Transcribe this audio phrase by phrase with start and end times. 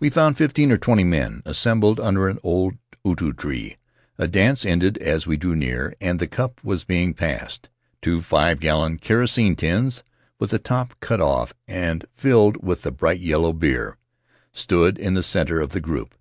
[0.00, 3.76] We found fifteen or twenty men assembled under an old utu tree;
[4.16, 7.68] a dance ended as we drew near, and the cup was being passed.
[8.00, 10.04] Two five gallon kerosene tins,
[10.38, 13.98] with the tops cut off and filled with the bright yellow beer,
[14.54, 16.14] stood in the center of the group.